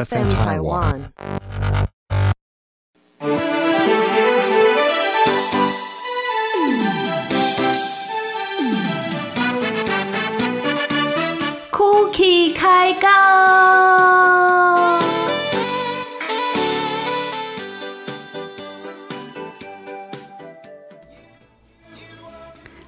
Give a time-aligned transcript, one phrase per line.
[0.00, 1.12] FM Taiwan。
[11.70, 13.10] Cookie 开讲。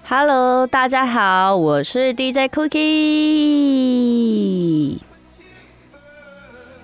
[0.04, 3.52] Hello，大家好，我是 DJ Cookie。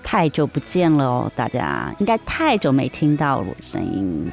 [0.08, 4.30] 太久不见了哦，大家应该太久没听到我的声音。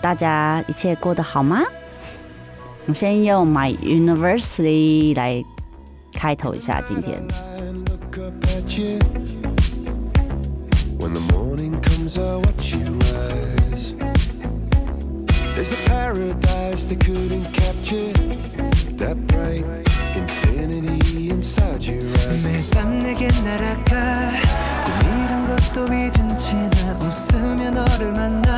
[0.00, 1.62] 大家一切过得好吗？
[2.86, 5.44] 我先用 My University 来
[6.14, 7.22] 开头一下今天。
[7.84, 8.98] look up at you.
[10.98, 13.94] When the morning comes, I watch you rise.
[15.54, 18.12] There's a paradise they couldn't capture.
[18.96, 19.64] That bright
[20.16, 22.46] infinity inside your eyes.
[22.46, 24.41] 매일 밤 내게 날아가
[25.73, 28.52] 또 잊은 채나 웃으며 너를 만나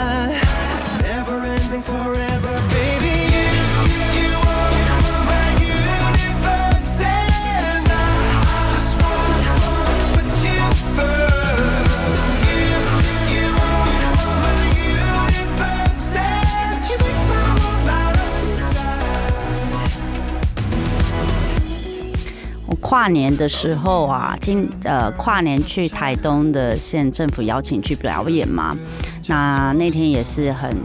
[22.87, 28.77] 跨年的时候啊，今呃跨年去台东的县政府邀请去表演嘛，
[29.25, 30.77] 那那天也是很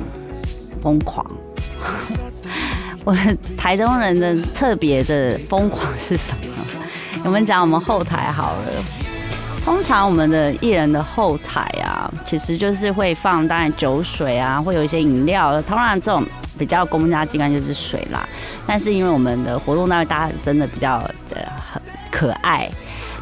[0.82, 1.24] 疯狂。
[3.04, 3.14] 我
[3.58, 6.64] 台东人的特别的疯狂是什么？
[7.22, 8.82] 我们讲我们后台好了。
[9.62, 15.60] 通常我们的艺人的后台啊，其实就是会放当然酒水啊，会有一些饮料。
[15.62, 16.24] 通常这种
[16.58, 18.26] 比较公家机关就是水啦。
[18.66, 20.94] 但是因为我们的活动单位大家真的比较
[21.34, 21.82] 呃很
[22.20, 22.70] 可爱，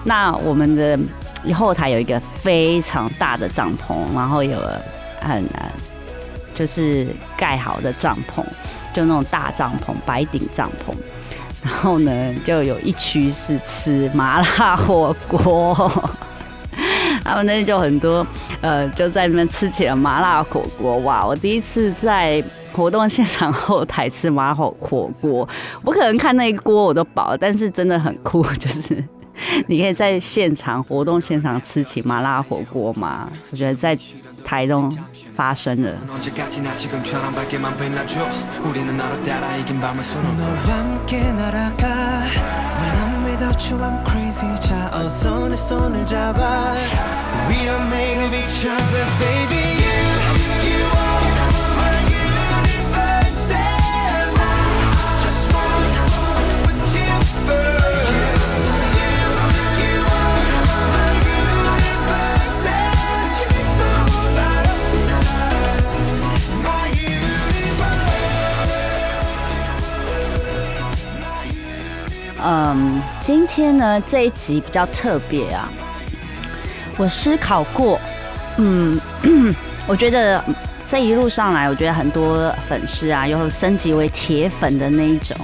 [0.02, 0.98] 那我们的
[1.54, 4.58] 后台有一个非常大的帐篷，然后有
[5.20, 5.70] 很呃
[6.52, 8.42] 就是盖好的帐篷，
[8.92, 10.92] 就那种大帐篷、白顶帐篷。
[11.62, 15.72] 然后呢，就有一区是吃麻辣火锅，
[17.22, 18.26] 他们那天就很多
[18.60, 20.98] 呃，就在那边吃起了麻辣火锅。
[20.98, 22.42] 哇，我第一次在
[22.78, 25.48] 活动现场后台吃麻辣火火锅，
[25.82, 29.04] 我可能看那一锅我都饱，但是真的很酷，就是
[29.66, 33.28] 你可以在现场活动现场吃起麻辣火锅吗？
[33.50, 33.98] 我觉得在
[34.44, 34.96] 台中
[35.32, 35.92] 发生了。
[73.58, 75.68] 今天呢这一集比较特别啊，
[76.96, 78.00] 我思考过，
[78.56, 78.96] 嗯，
[79.88, 80.40] 我觉得
[80.86, 85.36] 这一路上来，我觉得很多粉丝啊，又升级为铁粉的那一种，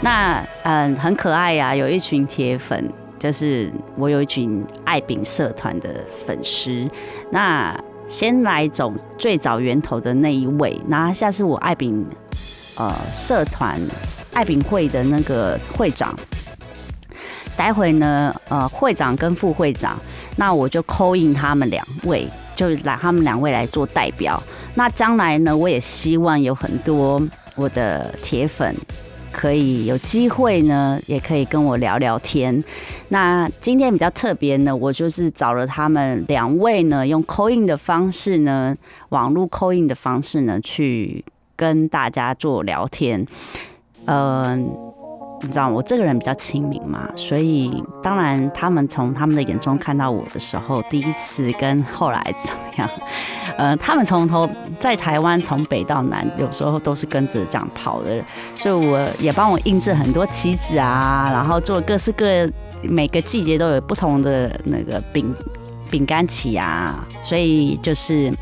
[0.00, 2.90] 那嗯很可爱呀、有一群铁粉。
[3.18, 5.90] 就是我有一群爱饼社团的
[6.24, 6.88] 粉丝，
[7.30, 7.78] 那
[8.08, 12.06] 先来走最早源头的那一位，那下次我爱饼
[12.78, 13.78] 呃社团
[14.32, 16.18] 爱饼会的那个会长。
[17.60, 19.98] 待会呢，呃，会长跟副会长，
[20.36, 22.26] 那我就扣印他们两位，
[22.56, 24.42] 就来他们两位来做代表。
[24.74, 27.20] 那将来呢，我也希望有很多
[27.56, 28.74] 我的铁粉
[29.30, 32.64] 可以有机会呢，也可以跟我聊聊天。
[33.08, 38.74] 那今天比较特别呢，我就是找了他们两位呢，用扣印的方式呢，
[39.10, 41.22] 网络扣印的方式呢，去
[41.56, 43.26] 跟大家做聊天。
[44.06, 44.66] 嗯、
[45.42, 52.88] 你知道我这个人比较亲民嘛，所以当然他们从他们的眼中看到我的时候，第一次跟后来怎么样？
[53.56, 54.48] 呃，他们从头
[54.78, 58.22] 在台湾从北到南，有时候都是跟着这样跑的，
[58.58, 62.26] 所以我也帮我印制很多旗子啊，然后做各式各
[62.82, 65.34] 每个季节都有不同的那个饼
[65.90, 68.32] 饼干旗啊，所以就是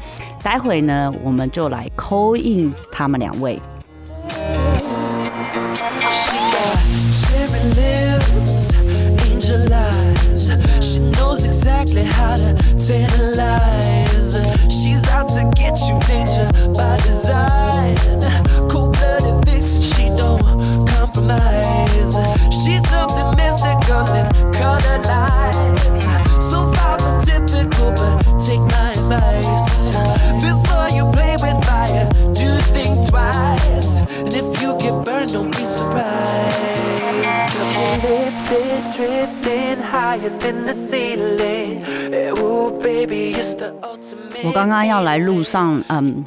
[0.43, 3.59] 待会呢，我们就来扣印他们两位。
[7.75, 8.75] Lips,
[9.29, 10.51] angel eyes.
[10.81, 14.37] She knows exactly how to tantalize.
[14.73, 17.97] She's out to get you, danger by design.
[19.45, 20.41] Vixen, she don't
[20.89, 21.78] compromise.
[44.45, 46.25] 我刚刚要来路上，嗯，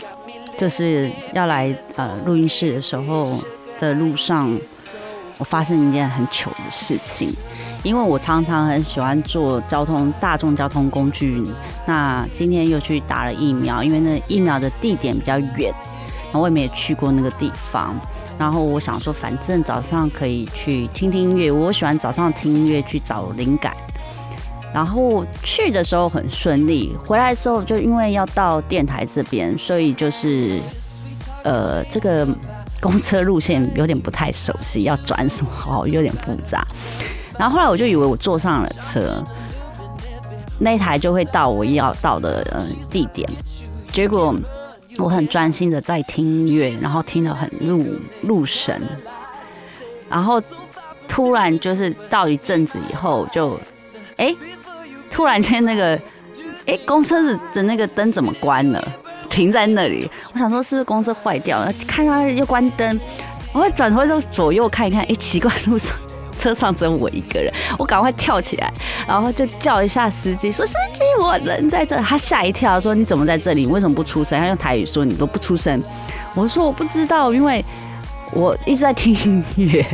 [0.58, 3.40] 就是要来呃录音室的时候
[3.80, 4.56] 的路上，
[5.38, 7.34] 我发生一件很糗的事情。
[7.84, 11.42] 因为我常常很喜欢坐交通大众交通工具，
[11.88, 15.74] 那今天又去打了疫苗，因为那疫苗的地点比较远，
[16.26, 18.00] 然后我也没有去过那个地方。
[18.40, 23.76] 然后我想说，反正早上可以去听听音乐，我喜欢早上听音乐去找灵感。
[24.74, 30.60] 然后去的时候很顺利，回来的时候就因为要到电台这边，所以就是
[31.44, 32.26] 呃这个
[32.80, 36.66] 公车路线有点不太熟悉，要转什么好有点复杂。
[37.38, 39.22] 然后后来我就以为我坐上了车，
[40.58, 43.30] 那一台就会到我要到的呃地点，
[43.92, 44.34] 结果
[44.98, 47.86] 我很专心的在听音乐，然后听得很入
[48.22, 48.82] 入神，
[50.10, 50.42] 然后
[51.08, 53.60] 突然就是到一阵子以后就，
[54.18, 54.36] 哎，
[55.10, 56.00] 突然间那个，
[56.66, 58.86] 哎，公车子的那个灯怎么关了？
[59.30, 61.72] 停在那里，我想说是不是公车坏掉了？
[61.88, 63.00] 看它又关灯，
[63.54, 65.96] 我会转头就左右看一看，哎，奇怪，路上
[66.38, 68.74] 车上只有我一个人，我赶快跳起来，
[69.08, 71.96] 然后就叫一下司机，说司机，我人在这。
[71.98, 73.66] 他吓一跳，说你怎么在这里？
[73.66, 74.40] 你为什么不出声？
[74.40, 75.82] 他用台语说你都不出声。
[76.36, 77.64] 我说我不知道，因为
[78.34, 79.86] 我一直在听音乐，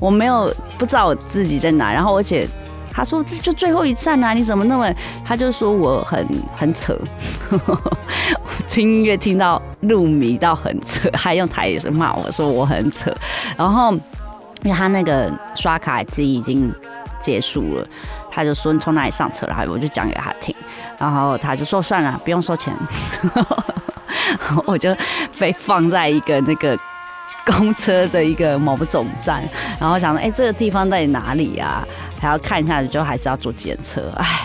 [0.00, 1.92] 我没有不知道我自己在哪。
[1.92, 2.48] 然后而且
[2.90, 4.92] 他说这就最后一站啊，你怎么那么？
[5.24, 6.26] 他就说我很
[6.56, 6.98] 很扯，
[8.68, 13.14] 听音乐听到入迷到很扯，还用台语是骂我说我很扯，
[13.56, 13.94] 然后。
[14.62, 16.72] 因为他那个刷卡机已经
[17.20, 17.86] 结束了，
[18.30, 20.54] 他就说你从哪里上车了，我就讲给他听，
[20.98, 22.72] 然后他就说算了，不用收钱，
[24.64, 24.96] 我就
[25.38, 26.78] 被放在一个那个
[27.44, 29.42] 公车的一个某个总站，
[29.80, 31.84] 然后想说，哎，这个地方到底哪里呀？
[32.20, 34.40] 还要看一下，就还是要坐检车，哎。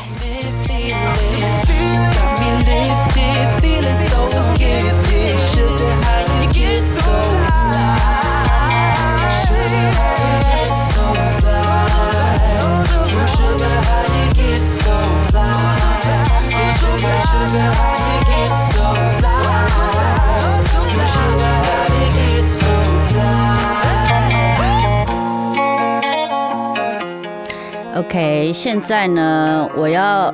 [27.98, 30.32] OK，现在呢，我要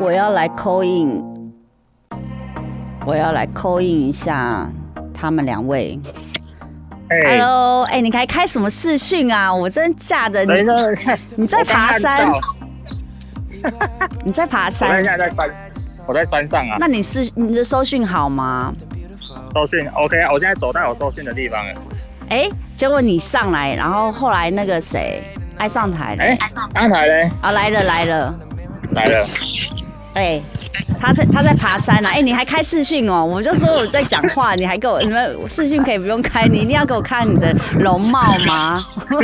[0.00, 1.22] 我要来 call in，
[3.06, 4.68] 我要来 call in 一下
[5.12, 5.96] 他们两位。
[7.10, 9.54] 哎，Hello，哎、你还开什么视讯啊？
[9.54, 10.54] 我真吓的，你
[11.36, 12.28] 你在爬山
[14.26, 15.54] 你在爬山我现在山，在山，
[16.08, 18.74] 我在山上啊，那你是你的收讯好吗？
[19.54, 21.74] 收讯 OK 啊，我现在走到我收讯的地方了。
[22.30, 25.22] 哎、结果你上来，然后后来那个谁
[25.56, 26.38] 爱上台了，哎，
[26.74, 28.34] 上台嘞啊来了来了，
[28.92, 29.28] 来了，
[30.14, 30.42] 哎、
[31.00, 32.10] 他在他在爬山啊！
[32.12, 33.24] 哎、你还开视讯哦？
[33.24, 38.86] 我就说我在讲话，你还给我你们视讯可以不用开，你一定要给我看你的容貌吗？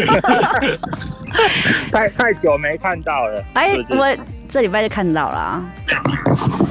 [1.93, 3.45] 太太久没看到了。
[3.55, 4.17] 哎、我
[4.49, 5.65] 这礼拜就看到了啊，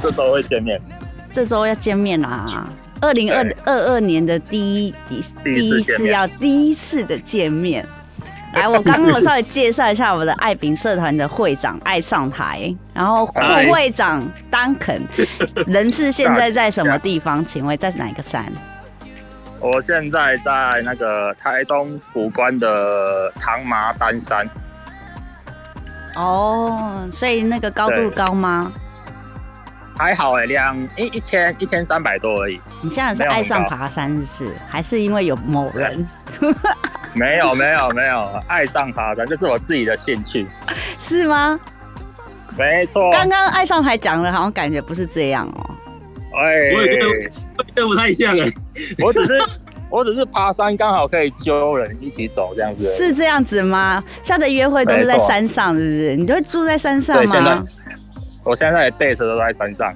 [0.02, 0.80] 这周会见面，
[1.32, 2.68] 这周要见面啦！
[3.02, 7.86] 二零二二二年的第一第第第一次要第一次的见面。
[8.54, 13.42] 来，我刚刚我稍微介绍一下我的爱饼社团的会长爱上台，然后副
[13.72, 15.02] 会长丹肯，
[15.68, 17.44] 人是现在在什么地方？
[17.46, 18.52] 请问在哪个山？
[19.60, 24.50] 我现在在那个台中古关的唐麻丹山，
[26.16, 28.72] 哦，所以那个高度高吗？
[30.00, 34.56] 还好哎，两一一千一千三百多而已，你现在是爱上爬山，是不是？
[34.70, 36.08] 还是因为有某人？
[37.14, 40.48] 没有没有没有，爱上爬山，这是我自己的兴趣，
[40.98, 41.60] 是吗？
[42.58, 43.12] 没错。
[43.12, 45.70] 刚刚爱上台讲的，好像感觉不是这样哦。
[46.38, 47.32] 哎，我也觉
[47.76, 48.46] 得不太像哎，
[49.04, 49.34] 我只是
[49.90, 52.86] 我只是爬山，刚好可以揪人一起走这样子。
[52.86, 54.02] 是这样子吗？
[54.24, 56.16] 下次约会都是在山上，是不是？
[56.16, 57.66] 你都会住在山上对，现在吗？
[58.50, 59.94] 我现在的 date 都在山上，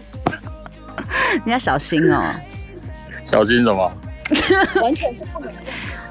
[1.46, 2.30] 你要小心哦，
[3.24, 3.90] 小心什么？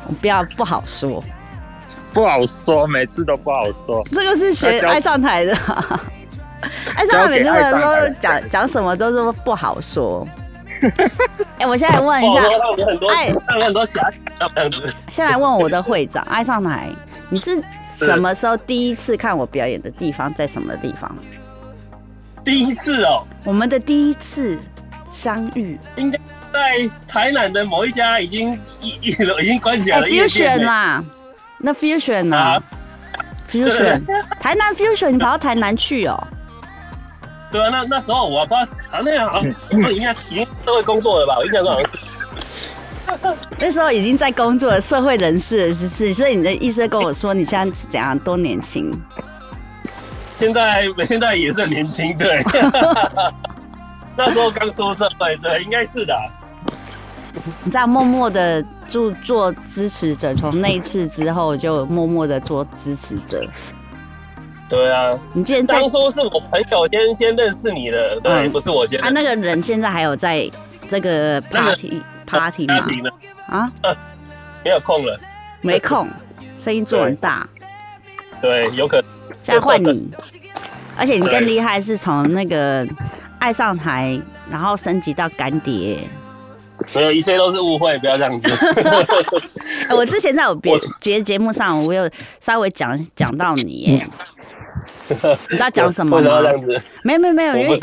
[0.07, 1.23] 我 不要不好说。
[2.11, 4.03] 不好说，每次都不好说。
[4.11, 5.53] 这个是学爱上台的，
[6.95, 10.27] 爱上台每次都说讲讲什么都说不好说。
[11.59, 12.41] 哎、我现在问一下，
[13.13, 13.93] 哎让很多遐
[14.39, 14.91] 想这样子。
[15.07, 16.89] 先来问我的会长，爱上台，
[17.29, 17.61] 你是
[17.97, 21.15] 什么时候第一次看我表演的地方在什么地方？
[22.43, 24.59] 第一次哦，我们的第一次
[25.09, 26.19] 相遇，应该
[26.53, 31.03] 在台南的某一家已经一一楼已经关起哎、来了夜 fusion 啦，
[31.57, 32.63] 那 fusion 啦啊
[33.49, 34.01] ，Fusion，
[34.39, 36.27] 台南 Fusion，你跑到台南去哦？
[37.51, 41.37] 对啊，那那时候我不知道，好像那样好像我应该已经社会工作了吧？
[41.37, 41.97] 我印象中好像是。
[43.59, 48.91] 那时候已经在工作了，社会人士是是，所以你的意思跟我说你现在是怎样多年轻？
[50.39, 52.41] 现在现在也是很年轻，对。
[54.17, 56.15] 那时候刚出社会，对，应该是的。
[57.63, 63.45] 你知道，默默的做做支持者，从那一次之后就默默的做支持者。
[64.67, 70.49] 对啊，你既然在当初是我朋友先先认识你的，对，嗯不是我先啊，那个人现在还有在
[70.89, 71.77] 这个那个
[72.25, 72.75] party 呢，
[73.47, 73.71] 啊，
[74.63, 75.19] 没有空了。
[75.61, 76.07] 没空，
[76.57, 77.47] 声音做很大，
[78.41, 79.05] 对，有可能。
[79.41, 80.09] 现在换你，
[80.97, 82.87] 而且你更厉害，是从那个
[83.39, 85.99] 爱上台，然后升级到干爹。
[86.93, 88.49] 没有，一切都是误会，不要这样子。
[89.87, 94.07] 哎 我之前在我别我别的节目上，我有稍微讲讲到你耶，
[95.49, 96.41] 你知道讲什么吗？
[97.03, 97.79] 没有没有没有，因为。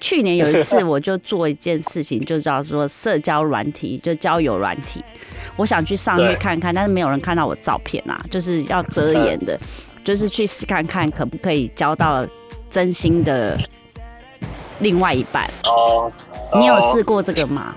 [0.00, 5.04] 去年有一次我就做一件事情，就叫做社交软体，就交友软体。
[5.56, 9.58] 我想去上去看看，但是没有人看到我照片啊，就是要遮掩的，
[10.02, 12.26] 就是去试看看可不可以交到
[12.70, 13.58] 真心的
[14.78, 15.50] 另外一半。
[15.64, 16.10] 哦，
[16.58, 17.74] 你有哦试过这个吗？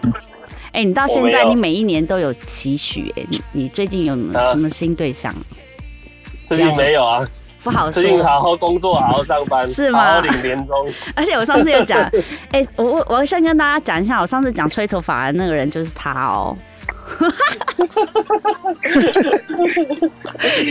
[0.71, 5.31] 哎、你到现在你每一年都有期许、哎，你你最近有什么新对象？
[6.47, 7.23] 最近没有啊，
[7.63, 8.27] 不好最近说。
[8.27, 10.75] 好好工作，好好上班，是吗好好领年终。
[11.15, 12.01] 而且我上次有讲，
[12.51, 16.55] 哎、我我我先跟大家讲一下，我上次讲吹头发的那个人就是他哦。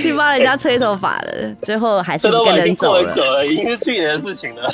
[0.01, 3.05] 去帮人家吹头发了，最后还是跟人走了。
[3.07, 4.69] 很久了，已经是去年的事情了，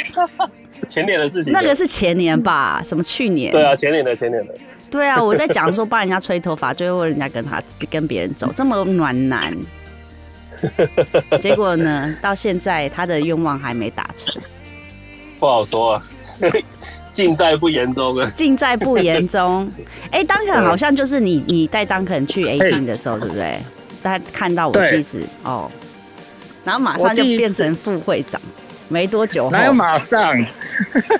[0.89, 1.53] 前年的事情。
[1.53, 2.83] 那个是前年吧？
[2.87, 3.53] 什么去年？
[3.53, 4.55] 对啊，前年的前年的。
[4.91, 7.61] 对啊，我在讲说帮人家吹头发，最后人家跟他
[7.91, 9.53] 跟别人走，这么暖男。
[11.41, 14.35] 结果呢，到现在他的愿望还没达成，
[15.39, 16.03] 不好说啊，
[17.13, 18.31] 尽在不言中啊。
[18.35, 19.71] 尽在不言中。
[20.11, 23.59] 哎、当肯好像就是你你带当肯去 A 嘿 T 的时候，对不对？
[24.03, 25.71] 他看到我对第一次哦，
[26.65, 28.41] 然后马上就变成副会长，
[28.89, 30.39] 没多久后哪有马上？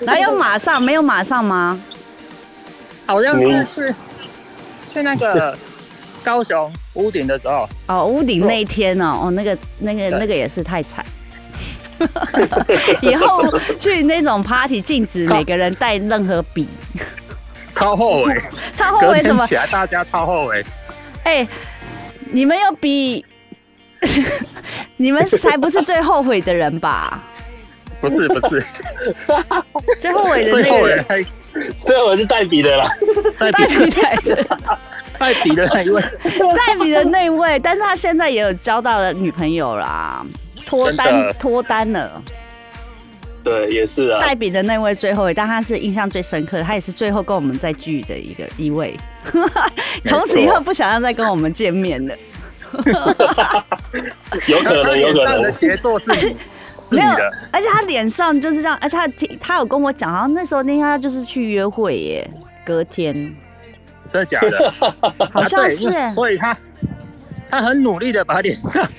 [0.03, 1.79] 哪有马上没有马上吗？
[3.05, 3.95] 好像你是去
[4.93, 5.57] 去那个
[6.23, 11.03] 高雄屋顶的时候，哦，屋顶那一天哦，哦，那个那个那个也是太惨。
[13.01, 13.43] 以后
[13.77, 16.65] 去那种 party 禁止每个人带任何笔，
[17.73, 18.33] 超后悔，
[18.73, 19.45] 超后隔悔什么？
[19.47, 20.63] 起来大家超后悔。
[21.23, 21.45] 哎、
[22.31, 23.25] 你们有比，
[24.95, 27.21] 你们才不是最后悔的人吧？
[27.99, 28.63] 不是不是，
[29.99, 31.05] 最后悔的最那个人，
[31.85, 32.87] 最后悔是带笔的啦。
[33.37, 34.01] 带带笔笔
[35.19, 36.01] 带着带笔的那一位，
[36.65, 40.25] 带笔的那一位，但是他现在也有交到了女朋友啦，
[40.65, 42.21] 脱真单的脱单了。
[43.43, 44.19] 对，也是啊。
[44.19, 48.97] 代笔的那位最后悔，但他是印象最深刻的，他也是最后跟我们再聚的一个一位。
[50.03, 52.15] 从此以后不想要再跟我们见面了。
[54.47, 55.55] 有可能，有可能。
[55.55, 56.35] 杰作是你
[56.91, 57.09] 没有，，
[57.51, 59.07] 而且他脸上就是这样，而且他
[59.39, 62.29] 他有跟我讲，好像那时候那天他就是去约会耶，
[62.65, 63.33] 隔天
[64.09, 64.73] 真的假的？
[65.31, 66.57] 好像是耶，所以他
[67.49, 68.89] 他很努力的把脸上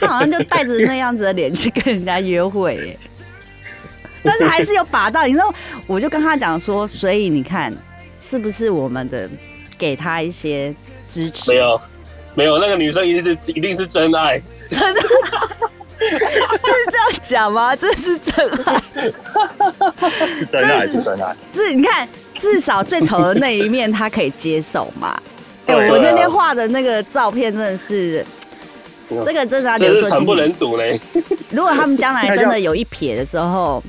[0.00, 2.98] 他好像就带着那样子的脸去跟人家约会耶，
[4.22, 5.52] 但是还是有把到，你知道，
[5.86, 7.72] 我就跟他讲说，所以你看
[8.20, 9.28] 是不是我们的
[9.76, 10.74] 给他一些
[11.08, 11.50] 支持？
[11.50, 11.80] 没有，
[12.34, 14.40] 没有，那个女生一定是一定是真爱。
[14.70, 15.00] 真的。
[15.96, 16.10] 是
[16.90, 17.74] 这样讲吗？
[17.74, 18.34] 这是真
[18.64, 18.82] 爱，
[20.38, 25.20] 是真爱是真爱，是你看，至少最丑的那一面他可以接受嘛。
[25.66, 28.24] 哎、对啊我那天画的那个照片真的是，
[29.24, 30.36] 这个真的要留作纪念。
[30.36, 31.00] 忍睹嘞。
[31.50, 33.82] 如果他们将来真的有一撇的时候，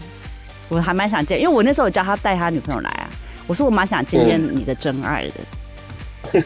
[0.70, 3.10] 我还蛮想见，因为我那时候有叫他带他女朋友来啊，
[3.46, 5.34] 我说我蛮想见见你的真爱的。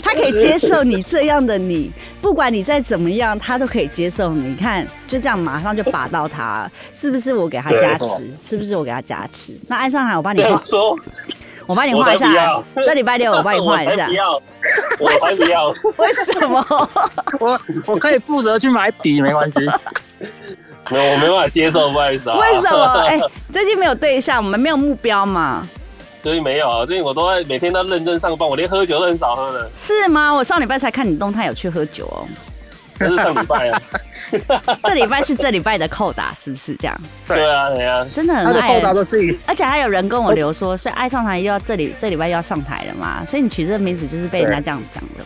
[0.00, 1.90] 他可以接受你这样的你，
[2.26, 4.48] 不管你再怎么样，他都可以接受你。
[4.48, 8.34] 你看，就这样马上就拔到他，是不是我给他加对持？
[8.42, 9.56] 是不是我给他加持？
[9.68, 10.98] 那爱上海，我帮你画，说，
[11.68, 12.60] 我帮你画一下。
[12.84, 14.12] 这礼拜六我帮你画一下 我才不。
[14.14, 14.32] 要，
[14.98, 15.68] 我才不要。
[15.98, 16.90] 为什么？
[17.38, 19.60] 我我可以负责去买笔，没关系。
[20.90, 22.36] 没有，我没办法接受，不好意思啊。
[22.38, 22.84] 为什么？
[23.06, 23.20] 哎、
[23.52, 25.64] 最近没有对象，我们没有目标嘛？
[26.26, 30.34] 最近没有啊，最近我都在每天都认真上班，我连喝酒都很少喝的，是吗？
[30.34, 32.26] 我上礼拜才看你动态有去喝酒哦。
[32.98, 33.80] 这是上礼拜啊。
[34.82, 37.00] 这礼拜是这礼拜的扣打，是不是这样？
[37.28, 45.24] 对对啊，对啊，真的很爱他的后，答都是而且还有人跟我留说，所以爱上台又要这里这礼拜又要上台了嘛，所以你取这个名字就是被人家这样讲的。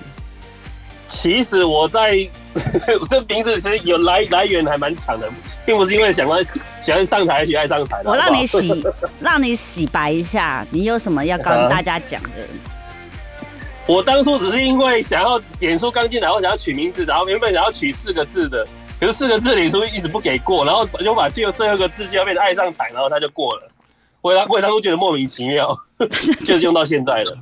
[1.10, 2.16] 其实我在
[3.10, 5.28] 这名字其实有来来源还蛮强的，
[5.66, 6.42] 并不是因为想欢
[6.82, 8.10] 喜欢上台去爱上台的。
[8.10, 8.84] 我让你洗，
[9.20, 12.30] 让你洗白一下，你有什么要跟大家讲的？
[13.86, 18.66] 我当初只是因为想要脸书刚进来，我想要取名字，然后原本想要取四个字的，
[19.00, 23.68] 可是四个字脸书一直不给过，然后就把最后最后一个字就要变成爱上台，然后他就过了。
[24.20, 25.76] 我当我也当初觉得莫名其妙，
[26.44, 27.36] 就是用到现在了。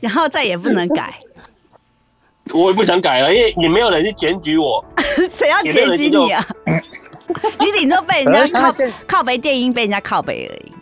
[0.00, 1.14] 然后再也不能改，
[2.52, 4.84] 我也不想改了，因为也没有人去检举我。
[5.28, 6.44] 谁要检举你啊？
[7.60, 8.74] 你顶多被人家靠
[9.06, 10.72] 靠北电音被人家靠背而已。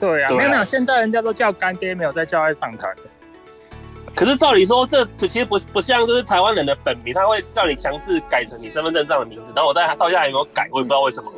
[0.00, 2.88] 对啊，没有没有，现在人家都叫干爹，没有再叫爱上台。
[4.14, 11.30] 可是照理说，这其实不不像就是台湾人的本名，他会叫你强制改成你身份证上的名字，然后我在到现在还没有改，我也不知道为什么，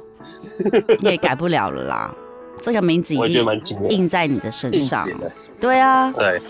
[1.00, 2.14] 你 也改不了了啦。
[2.60, 3.90] 这个名字已我也觉得经蛮奇妙。
[3.90, 5.08] 印在你的身上。
[5.60, 6.40] 对啊，对，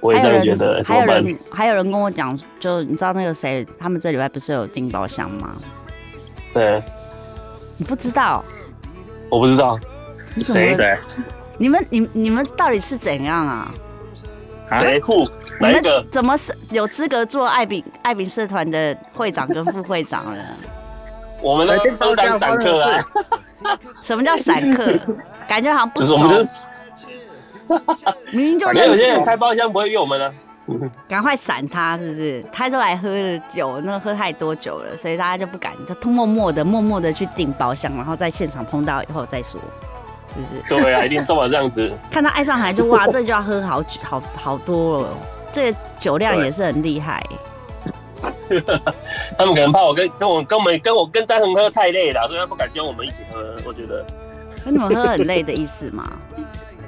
[0.00, 1.06] 我也还有人这样觉得，怎还有？
[1.12, 5.54] 人还有人跟我讲，就你知道那个谁，他们这礼拜不是有订包厢吗？
[6.54, 6.82] 对，
[7.76, 8.44] 你不知道？
[9.30, 9.78] 我不知道
[10.34, 10.76] 你怎么谁会？
[10.76, 10.98] 对
[11.58, 13.74] 你们你你们到底是怎样啊？
[14.70, 15.28] 啊，谁酷
[15.60, 16.02] 你们哪一个？
[16.10, 20.42] 怎么是有资格做爱饼爱饼社团的会长跟副会长了？
[21.42, 23.04] 我们都都当散客啊，
[24.02, 24.92] 什么叫散客？
[25.48, 26.64] 感觉好像不就是我们就熟，
[28.32, 30.32] 明明就没有认识，些人开包厢不会约我们啊。
[31.08, 32.44] 赶快闪他，是不是？
[32.52, 39.58] 他都来喝了酒，那喝太多酒了，所以大家就不敢，就偷默默的、默默的去订包厢，然后在现场碰到以后再说，
[40.28, 40.82] 是不是？
[40.82, 41.90] 对啊，一定都嘛这样子。
[42.12, 45.08] 看到爱上海就哇，这就要喝好酒，好好多了，
[45.50, 47.24] 这个酒量也是很厉害。
[49.38, 53.56] 他们可能怕我跟跟我跟我们跟我跟单恒喝太累了，所以他不敢跟我们一起喝。
[53.64, 54.04] 我觉得，
[54.64, 56.04] 跟你们喝很累的意思吗？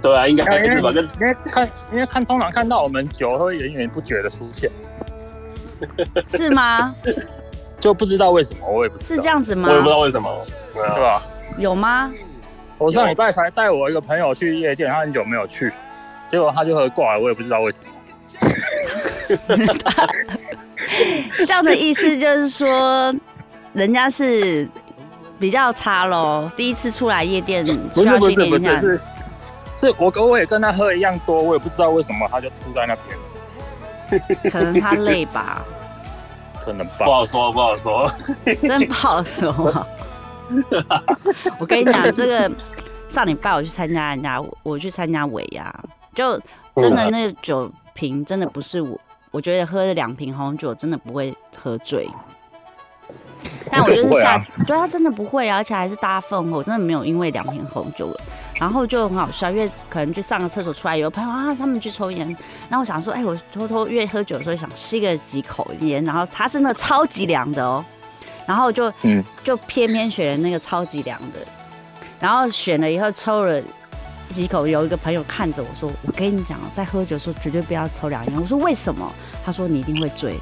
[0.03, 0.91] 对啊，应该是吧？
[0.93, 4.71] 跟因为看因为看通常看到我们酒会源源不绝的出现，
[6.31, 6.95] 是吗？
[7.79, 9.75] 就不知道为什么，我也不知道是这样子吗我？
[9.75, 10.31] 也不知道为什么。
[10.75, 11.23] 对啊对吧？
[11.59, 12.13] 有吗？
[12.79, 15.73] 我上礼拜才带我一个朋友去夜店，他很久没有去，
[16.31, 17.87] 结果他就喝挂了，我也不知道为什么。
[21.47, 23.15] 这样的意思就是说，
[23.75, 24.67] 人家是
[25.39, 26.51] 比较差喽。
[26.57, 29.01] 第一次出来夜店需要不是不训练一下是不是，是是
[29.97, 32.97] 我跟我也跟他喝一样多，我也不知道为什么他就吐在那
[34.19, 35.63] 边，可能他累吧，
[36.65, 36.93] 可能吧。
[36.99, 38.13] 不好说，不好说。
[38.63, 39.87] 真不好说。
[41.59, 42.51] 我跟你讲， 这个
[43.09, 45.73] 上礼拜我去参加人家，我去参加尾牙，
[46.15, 46.39] 就
[46.77, 48.99] 真的那个酒瓶真的不是我，
[49.31, 52.09] 我觉得喝了两瓶红酒真的不会喝醉。
[53.71, 58.21] 但我就是下，不会啊对他真的不会啊，而且还是搭饭后，我真的没有因为两瓶红酒了，
[58.61, 62.29] 然后就很好笑，因为可能去上个厕所出来，有朋友啊他们去抽烟，
[62.69, 67.83] 然后我想说，哎、我偷偷越喝酒的时候想吸个几口烟，然后它是那个超级凉的哦，
[68.47, 71.39] 然后就嗯就偏偏选了那个超级凉的，
[72.21, 73.63] 然后选了以后抽了
[74.35, 79.11] 几口，有一个朋友看着我说：“我跟你讲哦，在喝酒的时候绝对不要抽凉烟。”我说：“为什么？”
[79.45, 80.35] 他说：“你一定会醉。”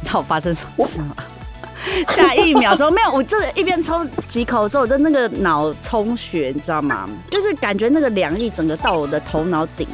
[0.00, 1.16] 你知道我发生什么事吗？
[2.08, 7.08] 下一秒钟没有，我这一边抽几口的时候，我的那个脑充血，你知道吗？
[7.30, 9.86] 就是感觉那个凉意整个到我的头脑顶。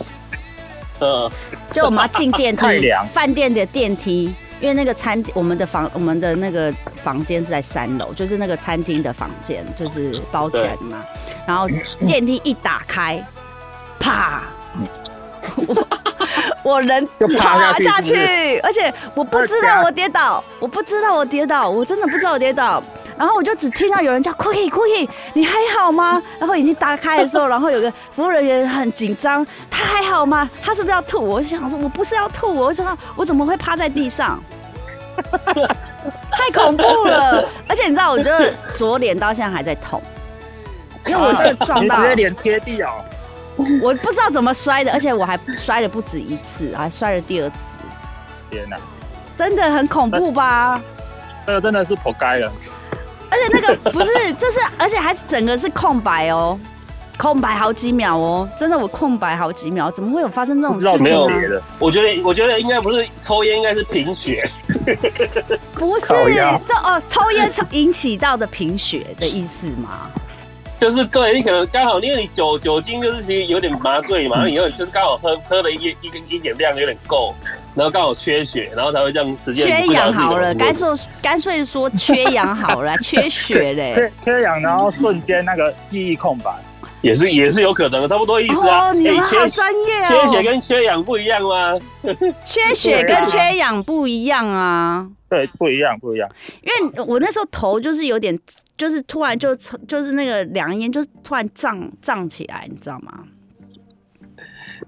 [1.00, 1.30] 嗯，
[1.72, 2.66] 就我们要进电梯
[3.12, 6.72] 饭店的电梯，因为那个餐我们的房我们的那个
[7.02, 11.02] 房间是在三楼，就是那个餐厅的房间，就是包起来的嘛。
[11.46, 11.66] 然后
[12.06, 13.26] 电梯一打开，
[13.98, 14.42] 啪！
[15.56, 15.74] 我
[16.70, 22.82] 我人就趴趴下下去而且我不知道我跌倒，我不知道我跌倒，我真的不知道我跌倒。
[23.18, 26.22] 然后我就只听到有人叫 Cookie Cookie，你还好吗？
[26.38, 30.48] 然后眼睛打开的时候，然后有个服务人员很紧张，他还好吗？
[30.62, 31.22] 他是不是要吐？
[31.22, 34.42] 我就想说，我不是要吐，我想到我怎么会趴在地上？
[36.30, 37.46] 太恐怖了！
[37.68, 40.00] 而且你知道，我觉得左脸到现在还在痛，
[41.06, 42.88] 因为我真的撞到你，直接脸贴地哦。
[43.82, 47.78] 我不知道怎么摔的，而且我还摔了不止一次，还摔了第二次，
[48.50, 48.76] 天哪，
[49.36, 50.80] 真的很恐怖吧？
[51.46, 52.52] 这个真的是活该了。
[53.30, 56.58] 而且那个不是， 这是而且还是整个是空白哦，
[57.16, 60.98] 空白好几秒哦，真的我空白好几秒，怎么会有发生这种事情啊？
[61.02, 64.48] 没有别的，我觉得我觉得应该不是抽烟，应该是贫血。
[65.74, 66.06] 不是
[66.66, 70.10] 这哦，抽烟引起到的贫血的意思吗？
[70.80, 77.34] 就是对你可能刚好，因为你酒酒精就是其实有点麻醉嘛，然后你有就是刚好喝喝了一一个一点量有点够，
[77.74, 83.92] 然后刚好缺血，然后才会这样直接缺氧好了，干说说干脆说缺氧好了， 缺血嘞。
[83.94, 86.50] 缺缺氧，然后瞬间那个记忆空白。
[87.02, 88.90] 也是也是有可能，差不多意思啊。
[88.90, 90.44] 哦，你们哎好专业缺血哦。
[90.44, 91.78] 跟缺氧不一样吗？
[92.44, 95.08] 缺血跟缺氧不一样啊。
[95.28, 96.28] 对，不一样，不一样。
[96.62, 98.38] 因为我那时候头就是有点，
[98.76, 99.54] 就是突然就
[99.86, 103.20] 就是那个两烟就突然胀胀起来，你知道吗？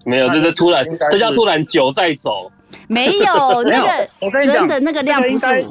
[0.05, 2.51] 没有，这是突然这叫突然酒在走。
[2.89, 5.69] 没有 那个我跟你讲真的那个量不是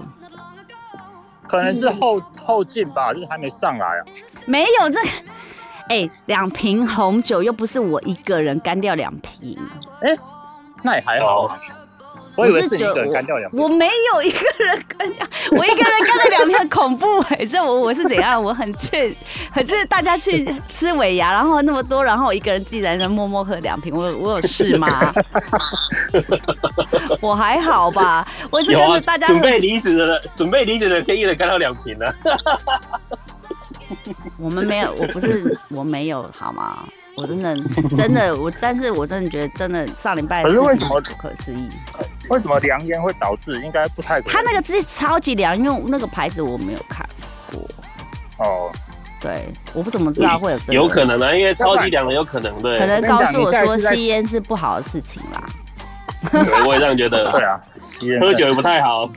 [1.47, 4.05] 可能是后后劲吧，就是还没上来啊。
[4.45, 5.07] 没有这个。
[5.91, 9.57] 哎，两瓶红酒又不是我一个人干掉两瓶，
[10.01, 10.15] 哎
[10.81, 11.47] 那也还好。
[11.47, 11.51] 哦
[12.37, 18.41] 我以为是你一个人干掉两瓶我，我没有一个人干掉，我一个人干了两瓶，很恐怖哎、这我我是怎样？
[18.41, 19.13] 我很确，
[19.53, 25.13] 可是大家去吃尾牙，然后那么多，然后我一个人自己在那默默喝两瓶，我有我有事吗？
[27.19, 29.33] 我还好吧，我是跟着大，家喝。
[29.33, 32.05] 准备离职的人，准备离职的人可以一人干到两瓶呢。
[34.39, 36.83] 我们没有，我不是我没有好吗？
[37.15, 37.55] 我真的
[37.95, 41.69] 真的我，但是我真的觉得真的上礼拜可是为什么不可思议？
[42.29, 43.53] 为什么凉烟会导致？
[43.61, 47.07] 应该不太可能他那个是超级凉，因为那个牌子我没有看
[47.51, 47.61] 过。
[48.45, 48.71] 哦。
[49.21, 52.79] 对，我不怎么知道会有这个，有可能啊，因为超级凉的有可能对。
[52.79, 55.43] 可能告诉我说吸烟是不好的事情啦。
[56.31, 57.29] 对，我也这样觉得。
[57.31, 59.07] 对啊，吸烟喝酒也不太好。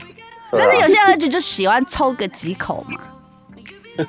[0.51, 2.99] 但是有些人喝酒就喜欢抽个几口嘛。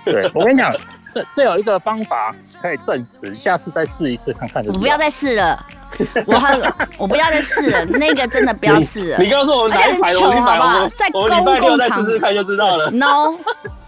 [0.05, 0.75] 对， 我跟你讲，
[1.13, 4.71] 这这有一个方法可以证实，下次再试一次看看就。
[4.73, 5.65] 我不要再试了，
[6.27, 9.31] 我很我不要再试了，那个真的不要试了你。
[9.31, 12.91] 告诉我们哪很我们去买，糗好不好我们在我们礼拜六再公共场试试看就知道了。
[12.91, 13.35] No，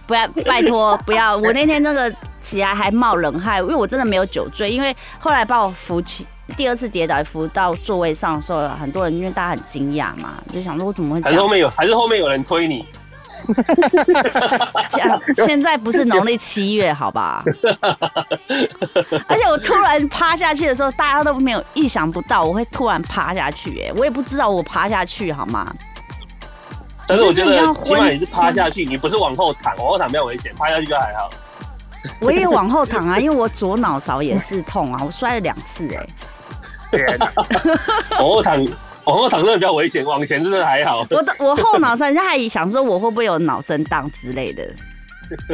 [0.07, 1.37] 不要，拜托不要！
[1.37, 6.27] 我那天那个起来还冒冷汗，因为我真的没有酒醉，因为后来把我扶起。
[6.57, 11.35] 第二次跌倒扶到座位上的时候，很多人因为大家很惊讶嘛，就想说我怎么会这样？
[11.35, 12.87] 还是后面有，还是后面有人推你？
[15.45, 17.43] 现在不是农历七月，好吧？
[19.27, 25.73] 而且我突然趴下去的时候，大家都没有意想不到我会突然趴下去，哎，我也不知道我趴下去，好吗？
[27.07, 31.31] 但是我觉得起码你是趴下去，你不是往后躺，往后躺比较危险，趴下去就还好。
[32.21, 36.07] 我也往后躺啊，因为我左脑勺也是痛啊，我摔了两次，哎。
[36.91, 37.31] 天哪，
[38.19, 38.65] 往后躺，
[39.09, 41.07] 往后躺真的比较危险，往前真的还好。
[41.11, 44.63] 我的我后脑勺，人家还想说我会不会有脑震荡之类的，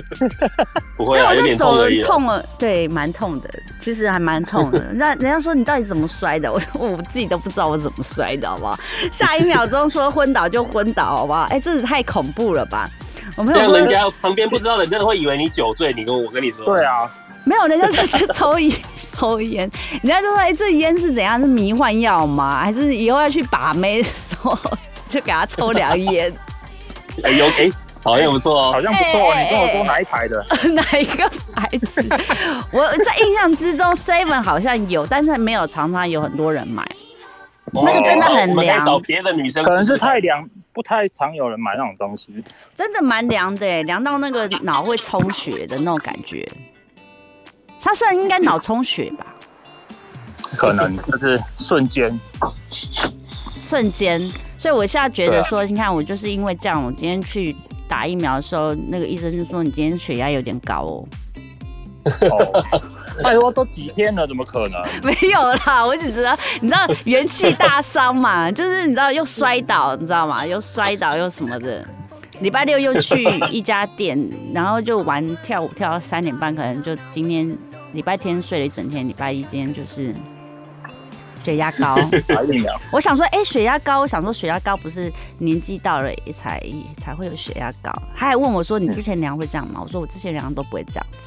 [0.98, 2.24] 不会啊，我就走了点痛而已。
[2.24, 3.48] 痛了，对，蛮痛的，
[3.80, 4.80] 其实还蛮痛的。
[4.80, 8.76] 人家人家说你到底怎么摔的， 我我自己都不知道我怎么摔的，好不好？
[9.12, 11.42] 下一秒钟说昏倒就昏倒，好不好？
[11.50, 12.90] 哎、真是太恐怖了吧！
[13.36, 15.92] 我朋这友说人家旁边不知道的人真的会以为你酒醉。
[15.92, 17.10] 你跟我跟你说，对，啊，
[17.44, 19.70] 没有，人家说是抽烟抽烟，
[20.02, 21.38] 人家就说哎、这烟是怎样？
[21.40, 22.60] 是迷幻药吗？
[22.60, 24.58] 还是以后要去把妹的时候
[25.08, 26.32] 就给他抽两烟？
[27.22, 27.70] 哎 有哎，
[28.02, 28.72] 好像不错哦。
[28.72, 29.30] 好像不错。
[29.32, 30.44] 哎你跟我说哪一排的？
[30.70, 32.04] 哪一个牌子？
[32.72, 36.84] 我在印象之中，Seven 好像有，但是没有常常有很多人买。
[37.72, 42.32] 那个真的很凉找别的女生，可能是太凉，不太常有人买那种东西。
[42.74, 46.46] 真的蛮凉的耶，凉到那个脑会充血的那种感觉。
[47.80, 49.26] 它虽然应该脑充血吧，
[50.56, 52.18] 可能 就是瞬间，
[53.60, 54.20] 瞬间，
[54.56, 57.54] 所以我现在觉得说，你看我就是因为这样，我今天去
[57.86, 61.08] 打疫苗的时候，那个医生就说你今天血压有点高哦。
[62.30, 62.64] 哦，
[63.22, 64.82] 拜托都几天了，怎么可能？
[65.02, 70.46] 没有啦，我只知道，你知道元气大伤嘛， 就是你知道又摔倒，你知道吗？
[70.46, 71.84] 又摔倒又什么的。
[72.40, 74.18] 礼拜六又去一家店，
[74.52, 77.56] 然后就玩跳舞跳到三点半，可能就今天
[77.92, 80.14] 礼拜天睡了一整天，礼拜一今天就是
[81.44, 81.96] 血 压高。
[82.92, 86.60] 我想说，哎、血压高，我想说血压高不是年纪到了才
[86.98, 87.92] 才会有血压高？
[88.16, 89.80] 他还问我说，你之前量会这样吗？
[89.82, 91.20] 我说我之前量都不会这样子。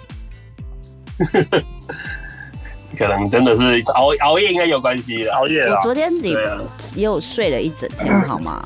[2.98, 5.34] 可能真的是熬熬夜应该有关系的。
[5.34, 5.82] 熬夜我。
[5.82, 6.58] 昨天也对啊
[6.96, 8.62] 也有睡了一整天，好吗？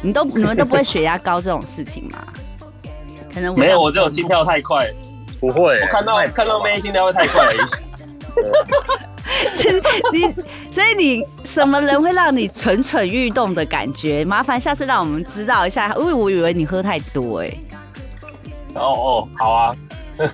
[0.00, 2.24] 你都你们都不会血压高这种事情吗？
[3.32, 4.90] 可能没有，我只有心跳太快，
[5.40, 7.48] 不会，我看到看到妹心跳会太快
[10.12, 10.22] 你，
[10.70, 14.24] 所以你什么人会让你蠢蠢欲动的感觉？
[14.24, 17.54] 麻烦下次让我们知道一下，因为我以为你喝太多哎、
[18.74, 19.76] 哦哦，好啊，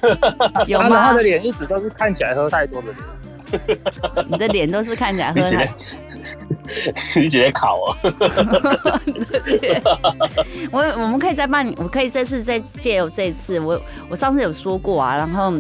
[0.67, 1.23] 有吗他的？
[1.23, 2.99] 脸一直都是看起来喝太多的脸。
[4.29, 5.41] 你的脸都是看起来喝
[7.15, 7.97] 你直接考哦。
[10.73, 15.53] 我我们可以再帮你，我可以这次再借由这一次，我我上次有说过啊，然后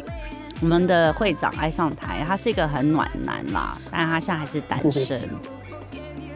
[0.60, 5.20] 我们的会长爱上台，他是一个很暖男啦，但是他现在还是单身。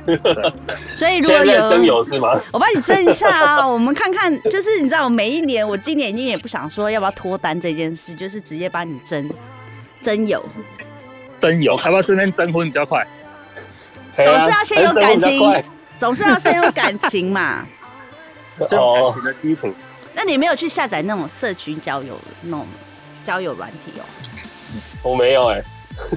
[0.97, 2.41] 所以如果现在在征有，是吗？
[2.53, 9.31] 我帮你争一下啊，我们看看，就是你知道，我每一年，我今年已经也不想说要不要脱单这件事，就是直接帮你争
[10.01, 10.45] 真有，
[11.38, 13.07] 真有，要不要顺便征婚比较快？
[14.16, 15.64] 总总是要先有感情快
[15.98, 17.66] 总是要先有感情嘛。
[18.59, 19.72] 这种感情的基础。
[20.14, 22.66] 那你没有去下载那种社群交友那种
[23.25, 24.05] 交友软体哦？
[25.03, 25.62] 我没有哎、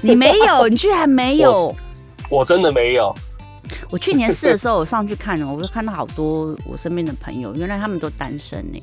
[0.02, 1.74] 你没有， 你居然没有。
[2.28, 3.14] 我真的没有。
[3.90, 8.78] 我去年试的时候，我上去看了，我就看到好多我身边的朋友，原来他们都单身呢。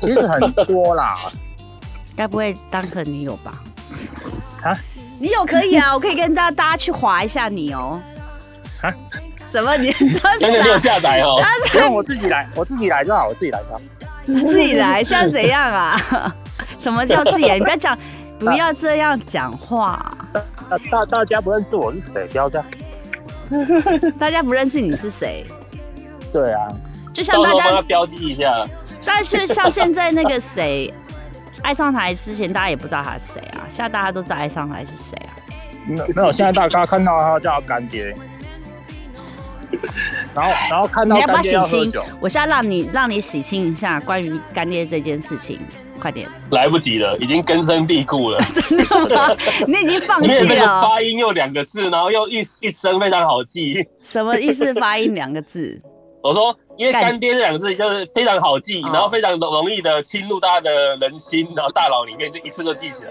[0.00, 1.16] 其实很多啦，
[2.16, 3.52] 该不会当可你有吧？
[4.62, 4.78] 啊？
[5.24, 7.98] 你有可以啊，我可以跟大家大家去划一下你哦。
[8.82, 8.92] 啊？
[9.50, 9.74] 什么？
[9.78, 10.76] 你说 真的没有？
[10.76, 11.40] 下载哦。
[11.72, 13.80] 不用我自己来，我自己来就好，我自己来就好。
[14.26, 15.98] 自己来，现在怎样啊？
[16.78, 17.54] 什么叫自己来？
[17.58, 17.98] 你不要讲，
[18.38, 20.14] 不要这样讲话。
[20.68, 22.66] 大大大家不认识我是谁，不要这样。
[24.18, 25.46] 大家不认识你是谁，
[26.30, 26.68] 对啊，
[27.14, 28.54] 就像大家，标记一下。
[29.06, 30.92] 但是像现在那个谁，
[31.64, 33.64] 爱上台之前，大家也不知道他是谁啊。
[33.70, 35.32] 现在大家都知道爱上台是谁啊。
[35.86, 38.14] 没有没有，现在大家看到他叫干爹，
[40.34, 42.04] 然后然后看到你要不要干爹要喝洗清酒，？
[42.20, 45.58] 我现在让你让你洗清一下关于干爹这件事情，
[45.98, 46.28] 快点！
[46.50, 48.38] 来不及了，已经根深蒂固了。
[48.52, 48.84] 真的
[49.16, 49.34] 吗？
[49.66, 50.82] 你已经放因为那个弃了哦？
[50.82, 53.86] 发音又两个字，然后又一一声非常好记。
[54.02, 54.72] 什么意思？
[54.74, 55.80] 发音两个字？
[56.24, 63.10] 我说，因为干干爹这两个字就是非常好记，哦然后非常容易的侵入大家的人心，然后大脑里面就一次就记起来，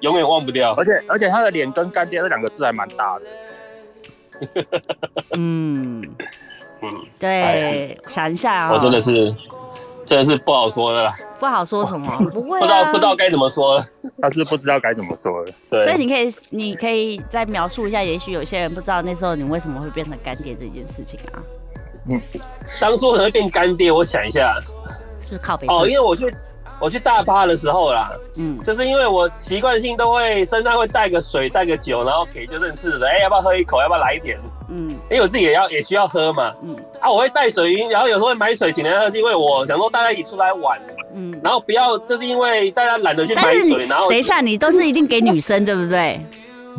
[0.00, 0.74] 永远忘不掉。
[0.74, 3.24] 而且而且他的脸跟干爹这两个字还蛮搭的。
[5.32, 6.02] 嗯，
[6.82, 9.34] 嗯，对，想一下啊、我真的是，
[10.04, 13.16] 真的是不好说的啦，不好说什么，不会、啊，不知道不知道。
[13.16, 13.86] 该怎么说了。
[14.20, 15.46] 他是不知道该怎么说了。
[15.70, 21.40] 对，所以你可以，你可以再描述一下，也许有些人不知道那时候你为什么会变成干爹这件事情啊，
[22.80, 24.56] 当初可能会变干爹，我想一下
[25.24, 26.32] 就是靠北哦，因为我去
[26.80, 33.80] 我去大巴的时候啦，嗯，就是因为我习惯性都会身上会带个水、带个酒，然后给就认识的人，哎、要不要喝一口？
[33.80, 34.38] 要不要来一点？
[34.68, 36.52] 嗯因为我自己也要也需要喝嘛。
[36.62, 40.78] 嗯啊，我会带水晕，然后有时候会买水请人家喝，是因为我想说大家一起出来玩，
[41.14, 41.38] 嗯。
[41.42, 46.20] 然后不要就是因为大家懒得去买水，然后等一下，你都是一定给女生，对不对？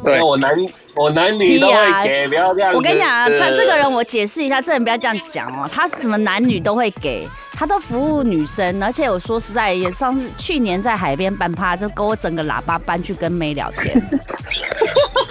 [0.03, 0.51] 对，我男
[0.95, 2.73] 我男女都会给，不要这样。
[2.73, 14.01] 我跟你讲啊，对他这个人我解释一下，这人不要这样讲哦，他什么男女都会给，他都服务女生，而且我说实在，也上次去年在海边搬趴，就给我整个喇叭搬去跟妹聊天，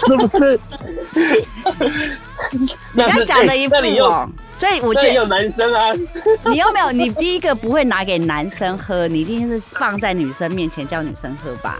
[0.07, 0.59] 是不是？
[2.93, 4.29] 那是不要讲的一副那你又哦。
[4.57, 5.91] 所以我那觉得有男生啊，
[6.45, 6.91] 你有没有？
[6.91, 11.77] 你第一个不会拿给男生喝，你一定是放在女生面前叫女生喝吧？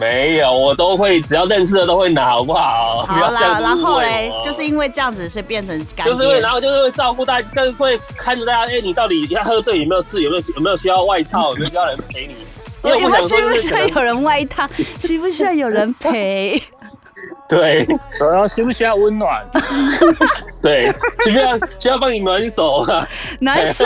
[0.00, 3.06] 没有，我都会，只要认识的都会拿，好不好？
[3.06, 6.50] 不要好啦，然后嘞，就是因为这样子，所以变成干就是会，爹然。
[6.50, 10.22] 后就是会照顾大家，更会看着大家，哎、你到底要喝醉有没有事？
[10.22, 11.50] 有没有有没有需要外套？
[11.54, 12.34] 有没有需要人陪你？
[12.82, 14.68] 因为有没有需不需要有人外套？
[15.00, 16.62] 需不需要有人陪？
[17.48, 17.86] 对
[18.18, 19.42] 然后需不需要温暖？
[20.62, 20.92] 对，
[21.24, 23.06] 需不需要需要帮你暖手啊？
[23.40, 23.84] 暖手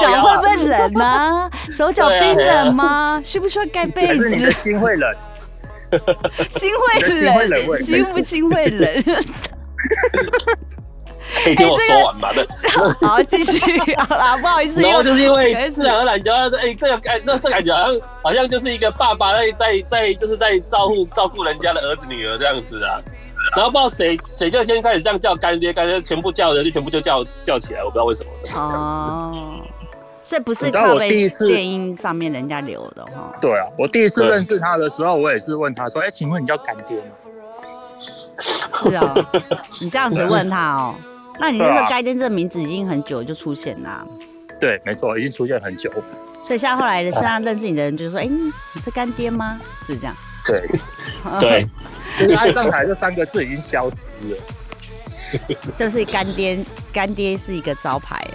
[0.00, 1.50] 脚会不会冷啊？
[1.76, 3.20] 手脚冰冷吗？
[3.24, 4.52] 需不需要盖被子？
[4.52, 5.12] 心会冷？
[6.50, 9.02] 心会冷心不心会冷？
[11.44, 12.32] 可以听我说完吧？
[12.34, 12.46] 对。
[13.06, 13.58] 好，继续
[13.96, 23.00] 好啦，不好意思，然后就是因为自然而然就要哎、这个感那这感觉好像好像就是一个爸爸在在在就是在照顾照顾人家的儿子女儿这样子啊。
[23.56, 28.98] 然后不知道谁谁就先开始这样叫干爹，干爹全部叫人就全部就叫叫起来，我不知道为什么这样子。
[28.98, 29.62] 哦，
[30.24, 33.32] 所以不是靠背第一次电音上面人家留的哈。
[33.40, 37.02] 对啊，我第一次认识他的时候，我也是问他说：“哎、请问你叫干爹吗
[38.82, 39.14] 是啊，
[39.80, 40.94] 你这样子问他哦，
[41.40, 44.04] 那你那个对啊该店这个名字已经很久就出现啦。？”
[44.60, 45.90] 对，没错，已经出现很久。
[46.44, 50.16] 所以像后来的现在认识你的人就说：“哎、你是干爹吗？”是这样。
[50.46, 50.62] 对，
[51.40, 51.66] 对，
[52.18, 53.96] 就是爱上台这三个字已经消失
[54.30, 54.36] 了。
[55.76, 56.58] 就是干爹，
[56.92, 58.26] 干爹是一个招牌。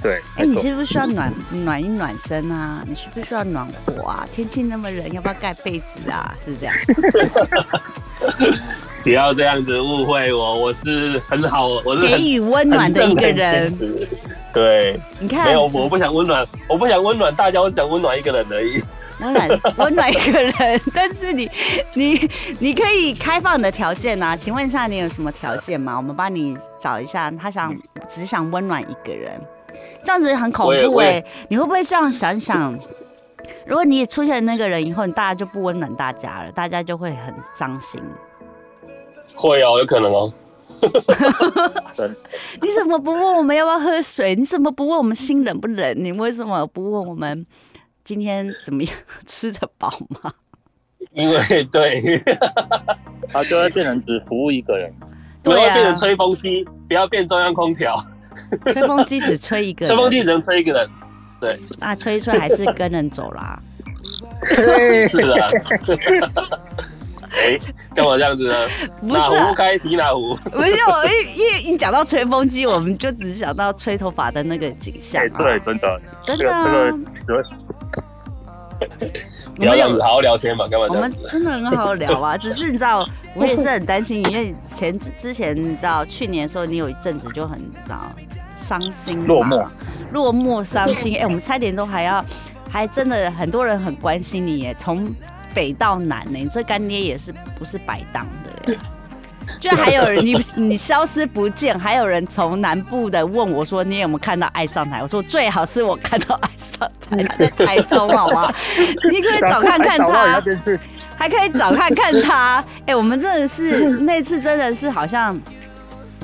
[0.00, 0.44] 对，哎。
[0.44, 2.82] 你是不是需要暖暖一暖身啊？
[2.86, 4.26] 你是不是需要暖和啊？
[4.32, 6.34] 天气那么冷，要不要盖被子啊？
[6.44, 6.74] 是这样。
[9.04, 13.72] 不要这样子误会我，我是很好，我是给予温暖的一个人
[14.52, 18.82] 对，你看，没有，我不想温暖，我不想温暖大家，我只想温暖一个人而已。
[19.20, 21.48] 温暖温暖一个人， 但是你
[21.94, 25.96] 你你可以开放你的条件啊，请问一下你有什么条件吗？
[25.96, 27.74] 我们帮你找一下，他想
[28.08, 29.40] 只想温暖一个人，
[30.08, 32.74] 这样子很恐怖哎、你会不会这样想想？
[33.66, 38.02] 如果你出现那个人以后，你大家就不温暖大家了，大家就会很伤心。
[39.34, 40.32] 会哦，有可能哦。
[42.62, 44.34] 你怎么不问我们要不要喝水？
[44.34, 45.94] 你怎么不问我们心冷不冷？
[46.02, 47.44] 你为什么不问我们
[48.02, 48.94] 今天怎么样，
[49.26, 49.92] 吃得饱
[50.22, 50.32] 吗？
[51.12, 52.22] 因为对，
[53.30, 54.90] 他就会变成只服务一个人。
[55.42, 58.02] 不对啊，变成吹风机，不要变中央空调，
[58.72, 60.88] 吹风机只吹一个人，吹风机只能吹一个人。
[61.40, 63.58] 对，那吹一吹还是跟人走啦。
[65.08, 65.48] 是啊。
[67.30, 67.58] 哎，
[67.94, 68.66] 干嘛这样子呢？
[69.02, 70.34] 不是啊壶不开提哪壶。
[70.50, 75.42] 不是我，因因为你讲到吹风机，我们就只想到吹头发的那个景象、哎，啊。
[75.42, 76.64] 对，真的，真的啊
[77.26, 77.44] 这个
[79.56, 81.28] 不要这样子，好好聊天嘛，干嘛我们这样子？
[81.30, 88.10] 真的很好聊啊，只是你知道，我也是很担心，因为前之前你知道，去年的时候你有一阵子就很你知道
[88.58, 89.66] 伤心落寞，
[90.12, 91.16] 落寞伤心。
[91.16, 92.22] 哎、我们差点都还要，
[92.68, 95.10] 还真的很多人很关心你耶，从
[95.54, 98.78] 北到南呢，你这干爹也是不是白当的耶。
[99.58, 105.00] 就还有人你你消失不见，还有人从南部的问我说你有没有看到爱上台？
[105.00, 108.52] 我说最好是我看到爱上台，他在台中好吗？
[109.10, 110.42] 你可以找看看他。
[111.16, 112.64] 还可以找看看他。
[112.86, 115.36] 哎、我们真的是那次真的是好像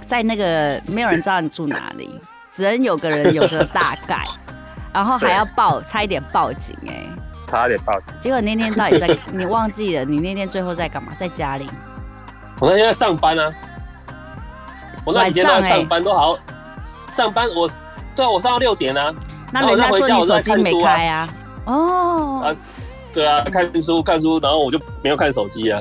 [0.04, 2.20] 在那个没有人知道你住哪里，
[2.52, 4.24] 只能有个人有个大概，
[4.92, 7.04] 然后还要报，差一点报警哎、
[7.48, 8.14] 差点报警。
[8.20, 10.04] 结果那天到底在 你忘记了？
[10.04, 11.12] 你那天最后在干嘛？
[11.18, 11.68] 在家里？
[12.60, 13.52] 我那天在上班啊，
[15.04, 16.38] 我那几天都在上班，都好
[17.16, 17.48] 上班。
[17.54, 17.68] 我
[18.14, 19.12] 对啊，我上到六点啊。
[19.50, 21.28] 那人家说你手机没开啊？
[21.66, 22.54] 哦啊，
[23.14, 25.80] 对啊，看书看书，然后我就没有看手机啊。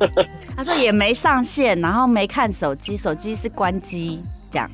[0.56, 4.68] 他说也没上线，然后没看手机，手机是关机这样。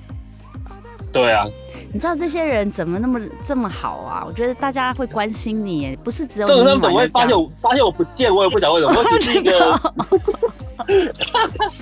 [1.12, 1.46] 对啊，
[1.92, 4.22] 你知道这些人怎么那么这么好啊？
[4.26, 8.32] 我觉得大家会关心你耶，不是只有你这种他们怎么会发现我发现我不见？
[8.34, 9.80] 我也不晓得为什么， 我只是一个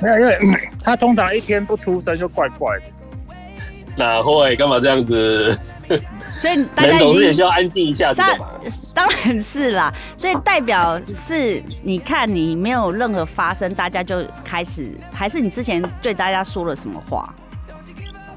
[0.00, 2.82] 没有，因为嗯他通常一天不出声就怪怪的。
[3.96, 5.56] 哪会干嘛这样子？
[6.34, 8.46] 所以大家人已经总是也需要安静一下子他的嘛。
[8.92, 17.32] 当然是啦，所以代表是你看你没有任何发生，大家就开始，还是你之前对大家说了什么话？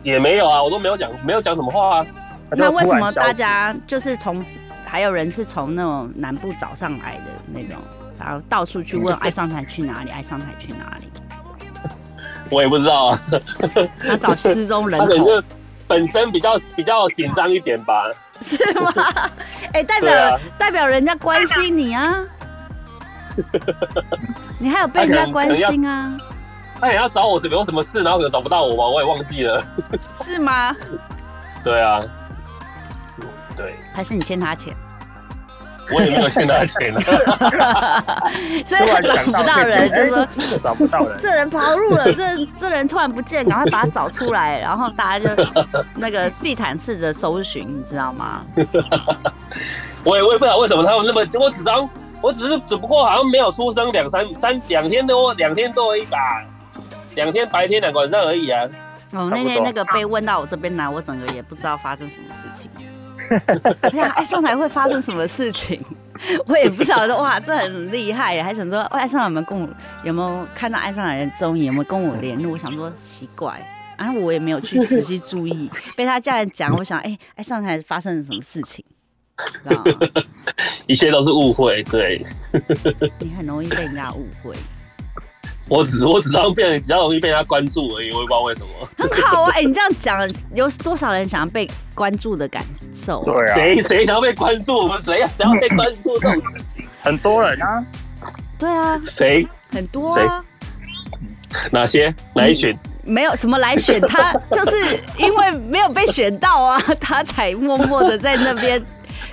[0.04, 2.06] 也没有啊，我都没有讲，没有讲什么话啊。
[2.52, 4.46] 那为什么大家就是从
[4.86, 7.76] 还有人是从那种南部找上来的那种，
[8.18, 11.08] 然后到处去问 爱上台去哪里，爱上台去哪里？
[12.50, 13.22] 我也不知道啊，
[14.00, 15.44] 他找失踪人口
[15.88, 18.04] 本身比较比较紧张一点吧。
[18.41, 18.93] 是吗？
[19.73, 22.23] 哎、代表、啊代表人家关心你啊，
[24.60, 26.15] 你还有被人家关心啊，
[26.80, 29.63] 他也要找我什么有什么事，然后可能找不到我吧，我也忘记了。
[30.21, 30.76] 是吗？
[31.63, 32.02] 对啊，
[33.56, 34.76] 对，还是你欠他钱？
[35.91, 37.00] 我也没有欠他钱啊。
[38.65, 40.28] 所以他找不到人，就说
[40.63, 45.43] 找不到人，这人跑路了，这这人突然不见，赶快把他找出来，然后大家就
[45.95, 48.41] 那个地毯式的搜寻，你知道吗？
[50.04, 51.89] 我也我也不知道为什么他们那么，我只当
[52.21, 56.17] 我只是只不过好像没有出生两三三两天多两天多而已吧，
[57.15, 58.63] 两天白天两个晚上而已啊。
[59.13, 62.69] 哦，那天那个被问到我这边来，我整个也不知道发生什么事情。
[63.82, 65.84] 哎 呀，爱上台会发生什么事情？
[66.48, 67.06] 我也不知道。
[67.08, 68.42] 说哇，这很厉害耶！
[68.42, 69.70] 还想说，哦爱上台有没有跟我
[70.04, 71.66] 有没有看到爱上台的踪影？
[71.66, 72.52] 有没有跟我联络？
[72.54, 73.60] 我想说奇怪，
[73.98, 75.70] 然后我也没有去仔细注意。
[75.96, 78.84] 被他这样讲，我想，哎、爱上台发生了什么事情？
[79.63, 79.84] 知道？
[80.88, 82.26] 一切都是误会，对
[83.20, 84.56] 你很容易被人家误会。
[85.69, 88.67] 我只我只当变得比较容易被人家关注而已，我也不知道为什么。
[88.97, 90.17] 很好啊，哎、你这样讲，
[90.53, 93.25] 有多少人想要被关注的感受、啊？
[93.25, 94.77] 对啊，谁谁想要被关注？
[94.77, 96.86] 我们谁要想要被关注这种事情？
[97.03, 97.84] 很多人啊，
[98.58, 99.47] 对啊，谁？
[99.71, 100.43] 很多啊。
[101.71, 102.13] 哪些？
[102.34, 102.77] 哪一群？
[103.03, 108.82] 没有什么来选他， 就是因为没有被选到啊，他才默默的在那边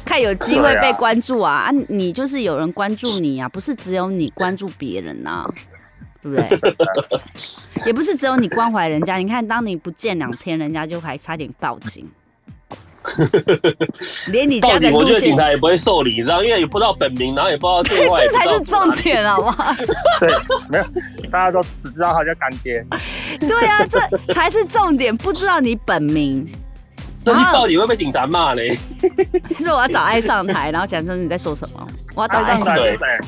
[0.04, 1.68] 看有机会被关注啊。
[1.68, 5.44] 啊，你就是有人关注你啊，不是只有你关注别人啊，
[6.24, 6.48] 对不对？
[7.84, 9.16] 也不是只有你关怀人家。
[9.16, 12.08] 你看，当你不见两天，人家就还差点报警，
[14.28, 19.74] 连你家的报警，我觉得警察也不会受理，你知道，因为也不知道本名，然后也不知道电话， 这才是也不知道重点，好不好？
[20.18, 20.28] 对，
[20.70, 20.84] 没有，
[21.30, 22.82] 大家都只知道他叫干爹，
[23.40, 23.98] 对啊，这
[24.32, 26.48] 才是重点，不知道你本名。
[27.26, 28.78] 那你到底会被警察骂嘞。
[29.58, 31.86] 是我要找爱上台，然后讲说你在说什么？
[32.14, 33.18] 我要找爱上台，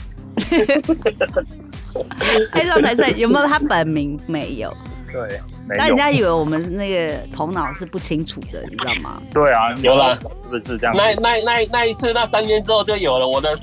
[2.53, 4.19] 爱上台上有没有他本名？
[4.27, 4.75] 没有。
[5.13, 5.23] 对，
[5.69, 9.23] 没有，那人家以为我们那个头脑是不清楚的，你知道吗？
[9.33, 10.95] 对啊，有了是不是这样？
[10.97, 13.57] 那那那那一次，那三天之后就有了我的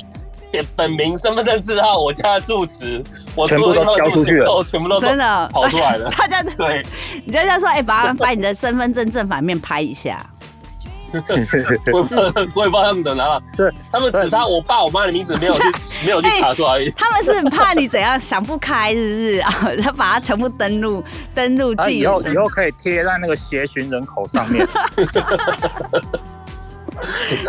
[0.51, 3.03] 本本名、身份证字号、我家的住址，
[3.36, 6.09] 我全部都交出去了了，全部都真的跑出来了。
[6.17, 6.84] 大家，对，
[7.25, 10.25] 你人家说，哎、把把你的身份证正反面拍一下，
[11.93, 15.61] 我也不知道我也不知道他们怎么拿到， 对，他们只差我爸我妈的名字没有去
[16.05, 16.89] 没有去查出来而已。
[16.97, 19.51] 他们是很怕你怎样想不开，是不是啊？
[19.84, 21.03] 他把它全部登录
[21.36, 24.68] 登录啊，记以后以后可以贴在那个协寻人口上面。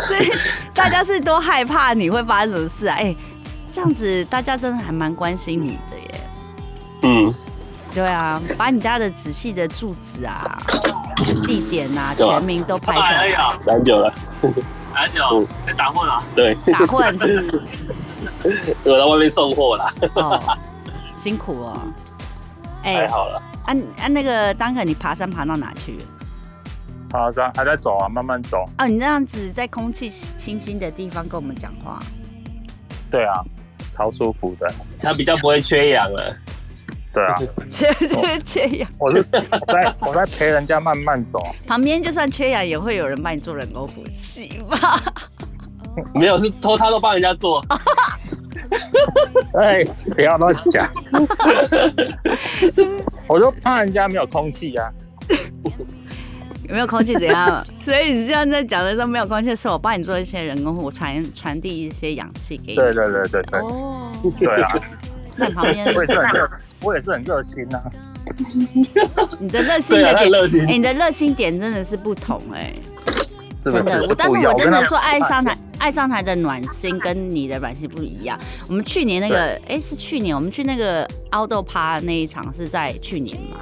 [0.07, 0.31] 所以
[0.73, 2.95] 大家是多害怕你会发生什么事啊？
[2.99, 3.15] 哎、
[3.71, 6.21] 这样子大家真的还蛮关心你的耶。
[7.03, 7.33] 嗯，
[7.95, 10.41] 对啊，把你家的仔细的住址啊、
[11.47, 14.13] 地点啊、全名都拍下来，啊，蛮久了，
[14.93, 16.21] 很久在打混啊。
[16.35, 20.57] 对，打混是不是我在外面送货啦，哦，
[21.15, 21.81] 辛苦哦。
[22.83, 23.41] 哎、太好了。
[23.63, 25.97] 啊啊，那个当可你爬山爬到哪去？
[27.09, 28.65] 爬山还在走啊，慢慢走。
[28.77, 31.97] 哦，你这样子在空气清新的地方跟我们讲话，
[33.09, 33.41] 对啊，
[33.93, 34.69] 超舒服的。
[34.99, 36.35] 他比较不会缺氧了。
[37.15, 37.35] 对啊，
[37.69, 41.41] 缺缺缺氧，我是我在我在陪人家慢慢走。
[41.65, 45.01] 旁边就算缺氧，也会有人帮你做人工呼吸吧？
[46.13, 47.65] 没有，是偷他都帮人家做。
[49.57, 49.81] 哎，
[50.13, 50.91] 不要乱讲。
[53.27, 54.91] 我就怕人家没有空气啊。
[56.67, 57.65] 有没有空气怎样？
[57.79, 62.75] 所以你这样在讲的时候没有空气，是我帮你做一些人工呼，传传递一些氧气给你。
[62.75, 64.77] 对对对对对，哦，对啊，
[65.37, 66.49] 在旁边我也是很热，
[66.81, 67.81] 我也是很热心呐、
[69.39, 70.13] 你的热心的
[70.47, 70.67] 点。
[70.67, 72.73] 你的热心点真的是不同哎、
[73.63, 73.83] 是是？
[73.83, 74.05] 真的。
[74.07, 78.37] 我但是我真的说，爱上台，爱上台的暖心跟你的暖心不一样。
[78.67, 83.57] 我们去年那个，哎、是去年我们去那个凹豆趴那一场是在去年吗？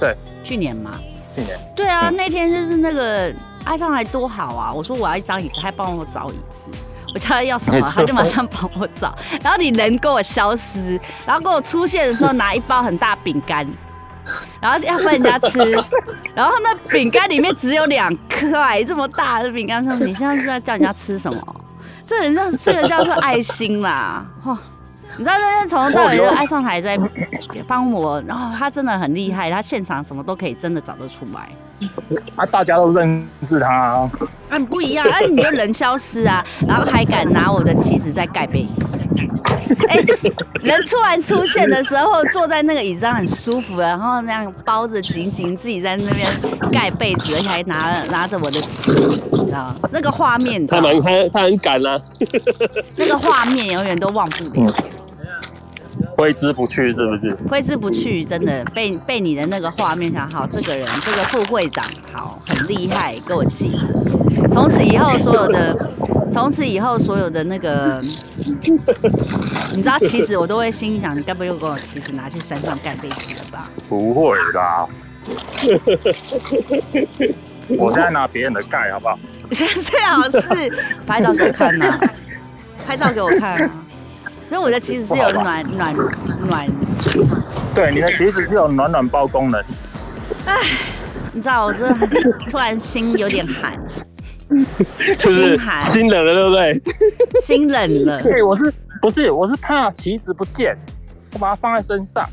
[0.00, 0.98] 对，去年吗？
[1.36, 3.32] 去年对啊，嗯那天就是那个
[3.64, 4.72] 爱上台多好啊！
[4.72, 6.70] 我说我要一张椅子，他还帮我找椅子。
[7.18, 9.12] 我叫他要什么，他就马上帮我找。
[9.42, 13.66] 然后你人给我消失，然后给我出现的时候拿一包很大饼干，
[14.60, 15.58] 然后要分人家吃，
[16.34, 21.56] 然后那饼干里面只有两块这么大的饼干，说你现在是在叫人家吃什么？
[22.04, 24.56] 这人叫这个叫做爱心啦，哇！
[25.16, 26.96] 你知道那天从头到尾就爱上台在
[27.66, 31.48] 帮我，然后他真的很厉害，他现场什么都可以真的找得出来。
[32.36, 34.10] 啊，大家都认识他、啊，
[34.50, 38.74] 啊，你不一样，啊，你就人消失啊，然后还敢拿我的旗子在盖被子。
[39.88, 39.96] 哎、
[40.62, 46.26] 人突然出现的时候，坐在那个椅子上很舒服，然后那样包着紧紧，自己在那边
[46.72, 49.76] 盖被子，而且还拿拿着我的旗子，你知道吗？
[49.92, 52.00] 那个画面，他蛮他他很敢啊。
[52.96, 54.72] 那个画面永远都忘不了，
[56.18, 57.32] 挥之不去，是不是？
[57.48, 63.86] 挥之不去，真的被被你的那个画面想，好，这个人，这个副会长，好，很厉害，给我记着。
[64.50, 65.72] 从此以后，所有的，
[66.32, 68.02] 从此以后所有的那个，
[69.76, 73.70] 你知道棋子，我都会心里想，你该不会又给我棋子拿去山上盖被子了吧？
[73.88, 74.88] 不会啦。
[77.78, 79.16] 我现在拿别人的盖，好不好？
[79.52, 80.72] 最好是
[81.06, 81.96] 拍照给我看呐、
[82.84, 83.70] 拍照给我看啊。
[84.50, 85.94] 因为我的旗子是有暖 暖
[86.46, 86.66] 暖，
[87.74, 89.62] 对，你的旗子是有暖暖包功能。
[91.32, 91.88] 你知道我这
[92.48, 93.78] 突然心有点寒，
[95.18, 96.82] 就是心寒心冷了，对不对？
[97.40, 98.22] 心冷了。
[98.22, 100.76] 对，我是不是我是怕旗子不见，
[101.34, 102.24] 我把它放在身上。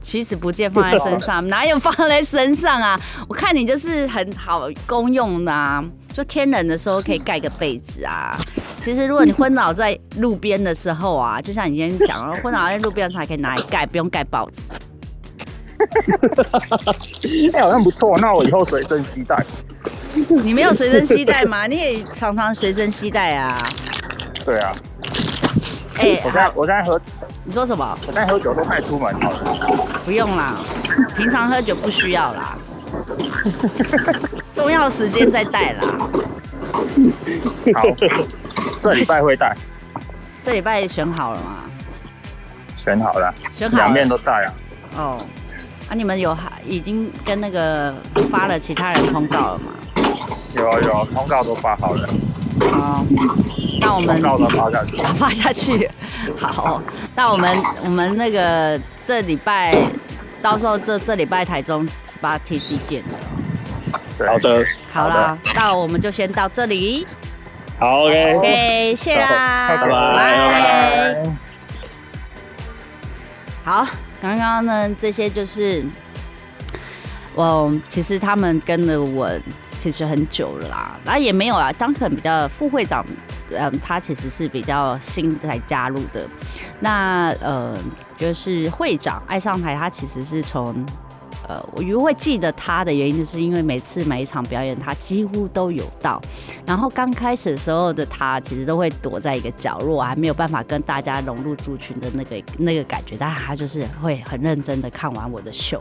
[0.00, 2.98] 旗子不见放在身上，哪有放在身上啊？
[3.28, 5.84] 我看你就是很好公用的啊，
[6.18, 8.36] 就天冷的时候可以盖个被子啊。
[8.80, 14.62] 其实如果你昏倒在路边的时候啊，就像你今天讲了，昏倒在路边的时候还可以拿来盖，不用盖报纸。
[17.54, 19.46] 哎、好像不错，那我以后随身携带。
[20.42, 21.68] 你没有随身携带吗？
[21.68, 23.62] 你也常常随身携带啊。
[24.44, 24.72] 对啊，
[26.00, 27.00] 哎、我现在我现在喝
[27.44, 27.96] 你说什么？
[28.08, 29.86] 我现在喝酒都带出门好了。
[30.04, 30.52] 不用啦，
[31.16, 32.58] 平常喝酒不需要啦，
[34.58, 35.82] 重要时间再带啦。
[37.76, 37.84] 好，
[38.82, 39.56] 这礼拜会带，
[40.42, 41.62] 这礼拜选好了吗？
[42.76, 44.52] 选好了，选好了两面都带啊。
[44.96, 45.18] 哦，
[45.88, 47.94] 啊，你们有还已经跟那个
[48.32, 49.66] 发了其他人通告了吗？
[50.56, 52.08] 有啊有啊，通告都发好了，
[52.72, 53.06] 哦，
[53.80, 54.96] 那我们通告都发下去。
[55.16, 55.88] 发下去。
[56.36, 56.82] 好，
[57.14, 59.72] 那我们我们那个这礼拜，
[60.42, 63.04] 到时候这这礼拜台中十八 TC 见
[64.26, 67.06] 好，的，好啦，那我们就先到这里。
[67.78, 68.34] 好，OK。
[68.34, 71.24] OK，谢谢啦，拜拜拜。
[73.64, 73.86] 好，
[74.20, 75.84] 刚刚呢这些就是
[77.34, 79.30] 我其实他们跟了我
[79.78, 83.04] 其实很久了啦，然后也没有啊，张肯比较副会长，
[83.52, 86.26] 嗯，他其实是比较新才加入的。
[86.80, 87.78] 那呃，
[88.16, 90.84] 就是会长爱上台，他其实是从
[91.48, 96.20] 呃，我因为会记得他的原因，就是因为每次每一场表演，他几乎都有到。
[96.66, 103.16] 然后刚开始的时候的他，其实都会躲在一个角落，还没有办法跟大家融入族群的那个那个感觉。
[103.18, 105.80] 但他就是会很认真的看完我的秀。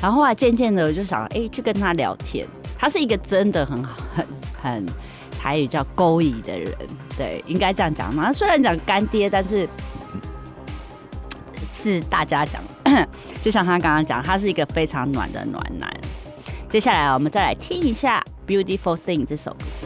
[0.00, 2.46] 然后后来渐渐的，我就想，哎，去跟他聊天。
[2.78, 4.26] 他是一个真的很好、很
[4.62, 4.86] 很
[5.38, 6.72] 台语叫勾引的人，
[7.18, 8.32] 对，应该这样讲嘛。
[8.32, 9.68] 虽然讲干爹，但是
[11.70, 12.62] 是大家讲。
[13.42, 15.90] 就像他刚刚讲，他是一个非常暖的暖男。
[16.68, 19.85] 接下来我们再来听一下《Beautiful Thing》这首歌。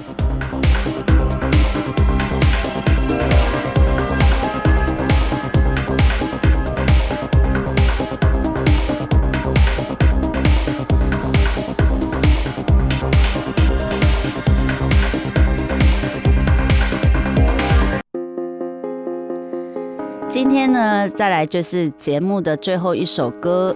[20.70, 23.74] 天呢，再来就是节目的最后一首歌。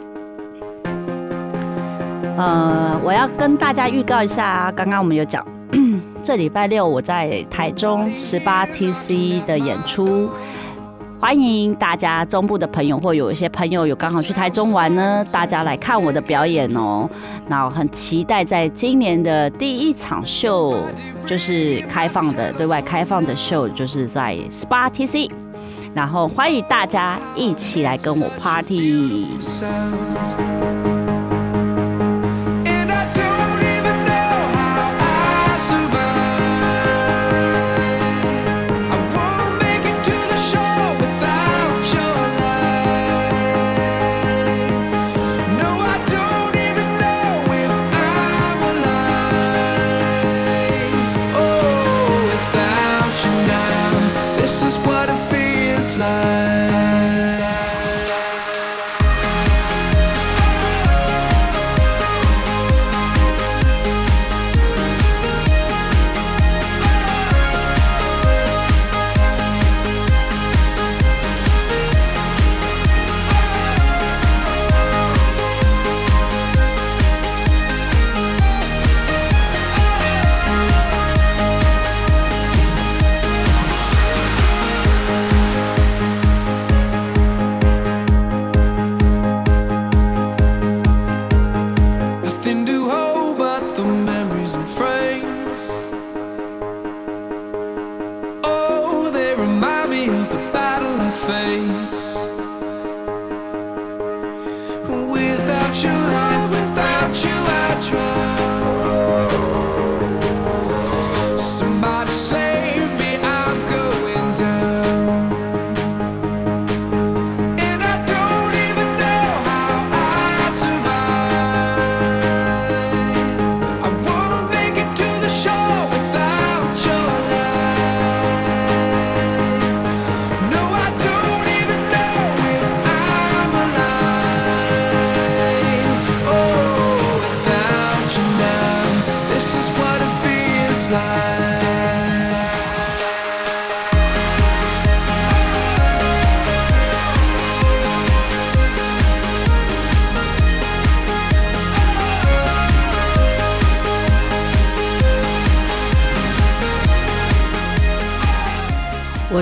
[2.36, 5.44] 呃，我要跟大家预告一下，刚刚我们有讲，
[6.22, 10.28] 这礼拜六我在台中十八 TC 的演出，
[11.20, 17.08] 欢迎大家中部的朋友或有一些朋友有刚好去台中玩呢，大家来看我的表演哦。
[17.48, 20.76] 那我很期待在今年的第一场秀，
[21.26, 25.30] 就是开放的对外开放的秀，就是在十八 TC。
[25.94, 29.26] 然后欢迎大家一起来跟我 party。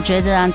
[0.03, 0.53] 觉得啊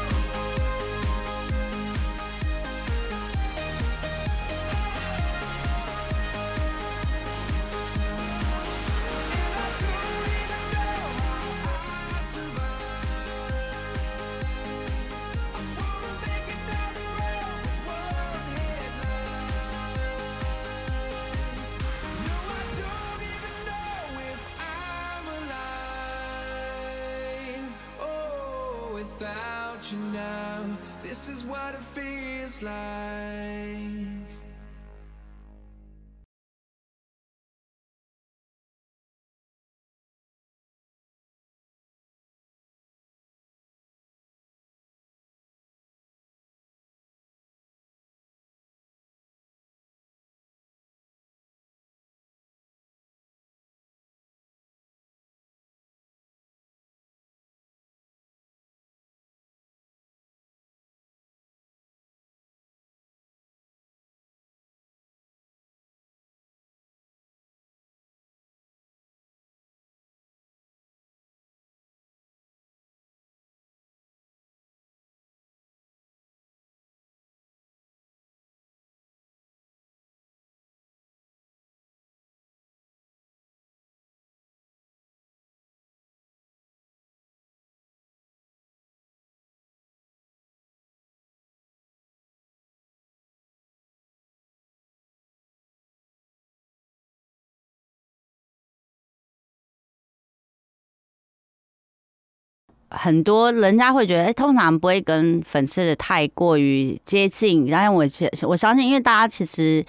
[102.90, 107.68] 很多人家会觉得，哎、通常不会跟粉丝太过于接近。
[107.68, 108.06] 然后我
[108.48, 109.86] 我相信，因为大家其实，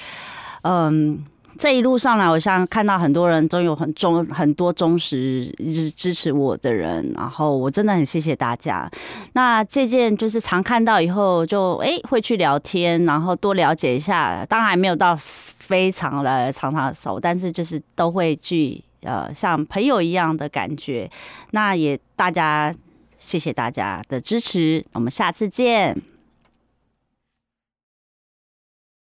[0.62, 1.24] 嗯。
[1.56, 8.88] 这一路上来，我像看到很多人都有很忠很多忠实支支持我的人，然后我真的很谢谢大家。
[9.32, 21.10] 那这件就是常看到以后就哎会去聊天，然后多了解一下，当然没有到非常的常常熟，但是就是都会去呃像朋友一样的感觉。
[21.50, 22.72] 那也大家
[23.18, 26.00] 谢谢大家的支持，我们下次见。